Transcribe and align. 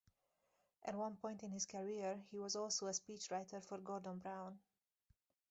At 0.83 0.95
one 0.95 1.15
point 1.17 1.43
in 1.43 1.51
his 1.51 1.67
career 1.67 2.23
he 2.31 2.39
was 2.39 2.55
also 2.55 2.87
a 2.87 2.89
speechwriter 2.89 3.63
for 3.63 3.77
Gordon 3.77 4.17
Brown. 4.17 4.57